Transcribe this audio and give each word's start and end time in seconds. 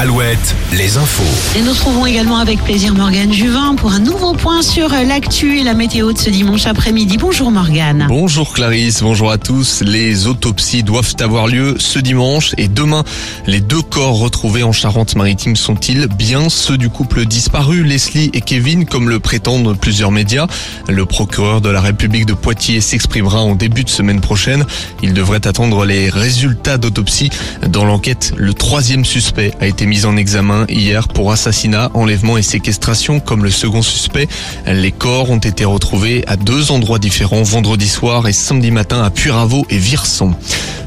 Alouette, 0.00 0.54
les 0.74 0.96
infos. 0.96 1.58
Et 1.58 1.60
nous 1.60 1.74
trouvons 1.74 2.06
également 2.06 2.36
avec 2.38 2.62
plaisir 2.62 2.94
Morgane 2.94 3.32
Juvin 3.32 3.74
pour 3.74 3.90
un 3.90 3.98
nouveau 3.98 4.32
point 4.32 4.62
sur 4.62 4.90
l'actu 4.90 5.58
et 5.58 5.64
la 5.64 5.74
météo 5.74 6.12
de 6.12 6.18
ce 6.18 6.30
dimanche 6.30 6.66
après-midi. 6.66 7.16
Bonjour 7.18 7.50
Morgane. 7.50 8.06
Bonjour 8.08 8.52
Clarisse, 8.52 9.02
bonjour 9.02 9.32
à 9.32 9.38
tous. 9.38 9.82
Les 9.82 10.28
autopsies 10.28 10.84
doivent 10.84 11.16
avoir 11.18 11.48
lieu 11.48 11.74
ce 11.80 11.98
dimanche 11.98 12.54
et 12.58 12.68
demain. 12.68 13.02
Les 13.48 13.60
deux 13.60 13.82
corps 13.82 14.20
retrouvés 14.20 14.62
en 14.62 14.70
Charente-Maritime 14.70 15.56
sont-ils 15.56 16.06
bien 16.06 16.48
ceux 16.48 16.78
du 16.78 16.90
couple 16.90 17.26
disparu, 17.26 17.82
Leslie 17.82 18.30
et 18.34 18.40
Kevin, 18.40 18.86
comme 18.86 19.08
le 19.08 19.18
prétendent 19.18 19.76
plusieurs 19.76 20.12
médias? 20.12 20.46
Le 20.88 21.06
procureur 21.06 21.60
de 21.60 21.70
la 21.70 21.80
République 21.80 22.26
de 22.26 22.34
Poitiers 22.34 22.80
s'exprimera 22.80 23.40
en 23.40 23.56
début 23.56 23.82
de 23.82 23.90
semaine 23.90 24.20
prochaine. 24.20 24.64
Il 25.02 25.12
devrait 25.12 25.44
attendre 25.48 25.84
les 25.84 26.08
résultats 26.08 26.78
d'autopsie. 26.78 27.30
Dans 27.66 27.84
l'enquête, 27.84 28.32
le 28.36 28.54
troisième 28.54 29.04
suspect 29.04 29.50
a 29.60 29.66
été 29.66 29.87
mis 29.88 30.04
en 30.04 30.16
examen 30.16 30.66
hier 30.68 31.08
pour 31.08 31.32
assassinat, 31.32 31.90
enlèvement 31.94 32.36
et 32.36 32.42
séquestration 32.42 33.20
comme 33.20 33.42
le 33.42 33.50
second 33.50 33.80
suspect. 33.80 34.28
Les 34.66 34.92
corps 34.92 35.30
ont 35.30 35.38
été 35.38 35.64
retrouvés 35.64 36.24
à 36.26 36.36
deux 36.36 36.70
endroits 36.70 36.98
différents 36.98 37.42
vendredi 37.42 37.88
soir 37.88 38.28
et 38.28 38.32
samedi 38.32 38.70
matin 38.70 39.02
à 39.02 39.10
Puyraveau 39.10 39.66
et 39.70 39.78
Virson. 39.78 40.34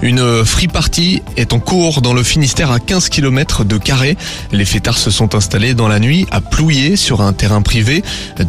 Une 0.00 0.44
free 0.44 0.68
party 0.68 1.22
est 1.36 1.52
en 1.52 1.58
cours 1.58 2.02
dans 2.02 2.12
le 2.12 2.22
Finistère 2.22 2.70
à 2.70 2.78
15 2.78 3.08
km 3.08 3.64
de 3.64 3.78
Carré. 3.78 4.16
Les 4.52 4.64
fêtards 4.64 4.98
se 4.98 5.10
sont 5.10 5.34
installés 5.34 5.74
dans 5.74 5.88
la 5.88 5.98
nuit 5.98 6.24
à 6.30 6.40
Plouillé 6.40 6.96
sur 6.96 7.20
un 7.20 7.32
terrain 7.32 7.62
privé. 7.62 8.04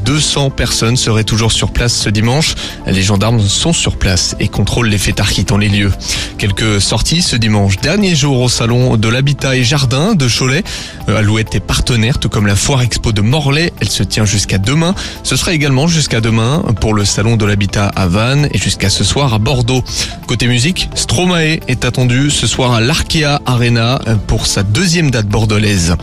200 0.05 0.51
personnes 0.51 0.95
seraient 0.95 1.23
toujours 1.23 1.51
sur 1.51 1.71
place 1.71 1.93
ce 1.93 2.09
dimanche. 2.09 2.53
Les 2.85 3.01
gendarmes 3.01 3.41
sont 3.41 3.73
sur 3.73 3.97
place 3.97 4.35
et 4.39 4.47
contrôlent 4.47 4.89
les 4.89 4.99
fêtards 4.99 5.31
quittant 5.31 5.57
les 5.57 5.69
lieux. 5.69 5.91
Quelques 6.37 6.79
sorties 6.79 7.23
ce 7.23 7.35
dimanche. 7.35 7.77
Dernier 7.77 8.15
jour 8.15 8.41
au 8.41 8.49
salon 8.49 8.95
de 8.95 9.07
l'habitat 9.09 9.55
et 9.55 9.63
jardin 9.63 10.13
de 10.13 10.27
Cholet. 10.39 10.63
Alouette 11.07 11.53
est 11.55 11.59
partenaire, 11.59 12.17
tout 12.17 12.29
comme 12.29 12.47
la 12.47 12.55
foire 12.55 12.81
expo 12.81 13.11
de 13.11 13.19
Morlaix. 13.19 13.73
Elle 13.81 13.89
se 13.89 14.03
tient 14.03 14.23
jusqu'à 14.23 14.57
demain. 14.57 14.95
Ce 15.23 15.35
sera 15.35 15.51
également 15.51 15.87
jusqu'à 15.87 16.21
demain 16.21 16.63
pour 16.79 16.93
le 16.93 17.03
salon 17.03 17.35
de 17.35 17.45
l'habitat 17.45 17.87
à 17.87 18.07
Vannes 18.07 18.47
et 18.53 18.57
jusqu'à 18.57 18.89
ce 18.89 19.03
soir 19.03 19.33
à 19.33 19.39
Bordeaux. 19.39 19.83
Côté 20.27 20.47
musique, 20.47 20.89
Stromae 20.95 21.59
est 21.67 21.83
attendu 21.83 22.29
ce 22.29 22.47
soir 22.47 22.71
à 22.71 22.79
l'Arkea 22.79 23.41
Arena 23.45 23.99
pour 24.27 24.45
sa 24.45 24.63
deuxième 24.63 25.11
date 25.11 25.27
bordelaise. 25.27 25.95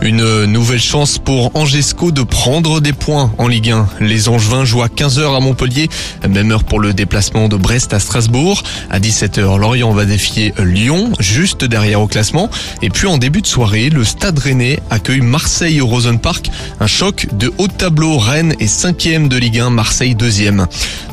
Une 0.00 0.46
nouvelle 0.46 0.80
chance 0.80 1.18
pour 1.18 1.54
Angesco 1.54 2.12
de 2.12 2.22
prendre 2.22 2.80
des 2.80 2.92
points 2.92 3.30
en 3.38 3.46
Ligue 3.46 3.70
1. 3.70 3.88
Les 4.00 4.28
Angevins 4.28 4.64
jouent 4.64 4.82
à 4.82 4.88
15h 4.88 5.36
à 5.36 5.40
Montpellier, 5.40 5.88
même 6.28 6.50
heure 6.50 6.64
pour 6.64 6.80
le 6.80 6.94
déplacement 6.94 7.48
de 7.48 7.56
Brest 7.56 7.92
à 7.92 8.00
Strasbourg. 8.00 8.62
À 8.90 9.00
17h, 9.00 9.58
Lorient 9.58 9.92
va 9.92 10.04
défier 10.06 10.54
Lyon, 10.58 11.12
juste 11.20 11.64
derrière 11.64 12.00
au 12.00 12.06
classement. 12.06 12.48
Et 12.80 12.88
puis 12.88 13.06
en 13.06 13.18
début 13.18 13.42
de 13.42 13.46
soirée, 13.46 13.81
le 13.90 14.04
Stade 14.04 14.38
Rennais 14.38 14.78
accueille 14.90 15.20
Marseille 15.20 15.80
au 15.80 15.86
Rosen 15.86 16.18
Park. 16.18 16.50
Un 16.80 16.86
choc 16.86 17.26
de 17.32 17.52
haut 17.58 17.68
tableau. 17.68 18.18
Rennes 18.18 18.54
est 18.60 18.66
cinquième 18.66 19.28
de 19.28 19.36
Ligue 19.36 19.58
1, 19.58 19.70
Marseille 19.70 20.14
deuxième. 20.14 20.66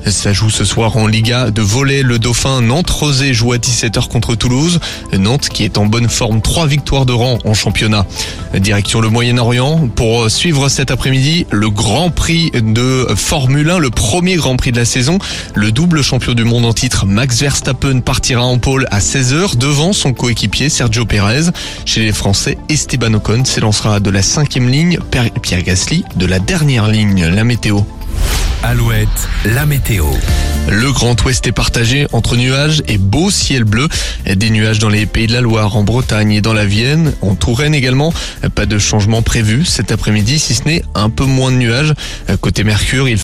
Ça 0.05 0.33
joue 0.33 0.49
ce 0.49 0.65
soir 0.65 0.97
en 0.97 1.07
Liga 1.07 1.51
de 1.51 1.61
voler 1.61 2.03
le 2.03 2.19
Dauphin 2.19 2.61
Nantes-Rosé 2.61 3.33
joue 3.33 3.53
à 3.53 3.57
17h 3.57 4.07
contre 4.07 4.35
Toulouse. 4.35 4.79
Nantes 5.17 5.49
qui 5.49 5.63
est 5.63 5.77
en 5.77 5.85
bonne 5.85 6.09
forme, 6.09 6.41
trois 6.41 6.67
victoires 6.67 7.05
de 7.05 7.13
rang 7.13 7.37
en 7.43 7.53
championnat. 7.53 8.05
Direction 8.53 9.01
le 9.01 9.09
Moyen-Orient 9.09 9.89
pour 9.95 10.29
suivre 10.29 10.69
cet 10.69 10.91
après-midi 10.91 11.45
le 11.51 11.69
Grand 11.69 12.09
Prix 12.09 12.51
de 12.53 13.07
Formule 13.15 13.69
1, 13.69 13.79
le 13.79 13.89
premier 13.89 14.35
Grand 14.35 14.55
Prix 14.55 14.71
de 14.71 14.77
la 14.77 14.85
saison. 14.85 15.19
Le 15.55 15.71
double 15.71 16.03
champion 16.03 16.33
du 16.33 16.43
monde 16.43 16.65
en 16.65 16.73
titre 16.73 17.05
Max 17.05 17.39
Verstappen 17.39 18.01
partira 18.01 18.43
en 18.43 18.57
pôle 18.57 18.87
à 18.91 18.99
16h 18.99 19.57
devant 19.57 19.93
son 19.93 20.13
coéquipier 20.13 20.69
Sergio 20.69 21.05
Perez. 21.05 21.51
Chez 21.85 22.01
les 22.01 22.13
Français, 22.13 22.58
Esteban 22.67 23.13
Ocon 23.13 23.45
s'élancera 23.45 23.99
de 23.99 24.09
la 24.09 24.21
cinquième 24.21 24.69
ligne, 24.69 24.99
Pierre 25.41 25.63
Gasly 25.63 26.03
de 26.15 26.25
la 26.25 26.39
dernière 26.39 26.87
ligne. 26.87 27.25
La 27.27 27.43
météo. 27.43 27.81
Alouette, 28.61 29.29
la 29.45 29.65
météo. 29.65 30.05
Le 30.67 30.91
Grand 30.91 31.19
Ouest 31.23 31.47
est 31.47 31.51
partagé 31.51 32.05
entre 32.11 32.35
nuages 32.35 32.83
et 32.87 32.97
beau 32.97 33.31
ciel 33.31 33.63
bleu. 33.63 33.87
Des 34.25 34.49
nuages 34.51 34.77
dans 34.77 34.89
les 34.89 35.07
pays 35.07 35.25
de 35.25 35.33
la 35.33 35.41
Loire, 35.41 35.75
en 35.75 35.83
Bretagne 35.83 36.33
et 36.33 36.41
dans 36.41 36.53
la 36.53 36.65
Vienne, 36.65 37.13
en 37.21 37.33
Touraine 37.33 37.73
également. 37.73 38.13
Pas 38.53 38.67
de 38.67 38.77
changement 38.77 39.23
prévu 39.23 39.65
cet 39.65 39.91
après-midi, 39.91 40.37
si 40.37 40.53
ce 40.53 40.65
n'est 40.65 40.83
un 40.93 41.09
peu 41.09 41.25
moins 41.25 41.51
de 41.51 41.55
nuages. 41.55 41.93
Côté 42.41 42.63
Mercure, 42.63 43.09
il 43.09 43.17